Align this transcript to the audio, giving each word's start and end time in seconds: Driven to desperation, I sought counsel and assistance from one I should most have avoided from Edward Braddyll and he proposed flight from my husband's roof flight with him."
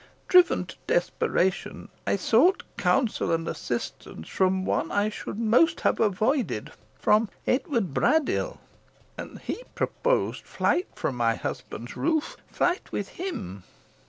Driven 0.27 0.65
to 0.65 0.75
desperation, 0.87 1.89
I 2.07 2.15
sought 2.15 2.63
counsel 2.75 3.31
and 3.31 3.47
assistance 3.47 4.27
from 4.29 4.65
one 4.65 4.91
I 4.91 5.09
should 5.09 5.37
most 5.37 5.81
have 5.81 5.99
avoided 5.99 6.71
from 6.97 7.29
Edward 7.45 7.93
Braddyll 7.93 8.57
and 9.15 9.37
he 9.37 9.61
proposed 9.75 10.41
flight 10.43 10.87
from 10.95 11.15
my 11.15 11.35
husband's 11.35 11.95
roof 11.95 12.35
flight 12.49 12.91
with 12.91 13.09
him." 13.09 13.61